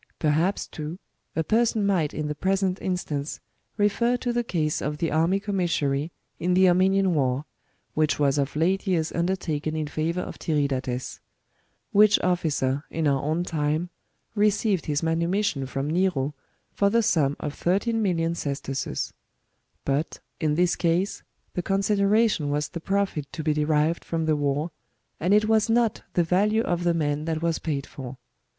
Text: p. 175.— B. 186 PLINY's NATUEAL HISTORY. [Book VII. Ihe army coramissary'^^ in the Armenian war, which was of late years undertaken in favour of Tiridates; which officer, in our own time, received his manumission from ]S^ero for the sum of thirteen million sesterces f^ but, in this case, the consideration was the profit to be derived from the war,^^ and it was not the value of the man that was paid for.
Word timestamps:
p. 0.17 0.25
175.— 0.25 0.97
B. 1.35 1.37
186 1.37 1.73
PLINY's 1.75 1.75
NATUEAL 1.77 2.91
HISTORY. 2.91 3.87
[Book 3.87 4.51
VII. 4.97 5.11
Ihe 5.11 5.15
army 5.15 5.39
coramissary'^^ 5.39 6.09
in 6.39 6.55
the 6.55 6.67
Armenian 6.69 7.13
war, 7.13 7.45
which 7.93 8.17
was 8.17 8.39
of 8.39 8.55
late 8.55 8.87
years 8.87 9.11
undertaken 9.11 9.75
in 9.75 9.85
favour 9.85 10.21
of 10.21 10.39
Tiridates; 10.39 11.19
which 11.91 12.19
officer, 12.21 12.83
in 12.89 13.05
our 13.07 13.21
own 13.21 13.43
time, 13.43 13.91
received 14.33 14.87
his 14.87 15.03
manumission 15.03 15.67
from 15.67 15.91
]S^ero 15.91 16.33
for 16.73 16.89
the 16.89 17.03
sum 17.03 17.37
of 17.39 17.53
thirteen 17.53 18.01
million 18.01 18.33
sesterces 18.33 19.13
f^ 19.13 19.13
but, 19.85 20.19
in 20.39 20.55
this 20.55 20.75
case, 20.75 21.21
the 21.53 21.61
consideration 21.61 22.49
was 22.49 22.69
the 22.69 22.81
profit 22.81 23.31
to 23.33 23.43
be 23.43 23.53
derived 23.53 24.03
from 24.03 24.25
the 24.25 24.35
war,^^ 24.35 24.71
and 25.19 25.31
it 25.31 25.45
was 25.45 25.69
not 25.69 26.01
the 26.13 26.23
value 26.23 26.63
of 26.63 26.85
the 26.85 26.95
man 26.95 27.25
that 27.25 27.43
was 27.43 27.59
paid 27.59 27.85
for. 27.85 28.17